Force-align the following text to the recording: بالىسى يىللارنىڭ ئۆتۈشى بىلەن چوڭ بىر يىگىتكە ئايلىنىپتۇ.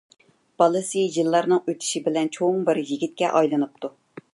بالىسى 0.61 1.03
يىللارنىڭ 1.17 1.61
ئۆتۈشى 1.61 2.03
بىلەن 2.09 2.35
چوڭ 2.39 2.61
بىر 2.71 2.81
يىگىتكە 2.93 3.35
ئايلىنىپتۇ. 3.37 3.99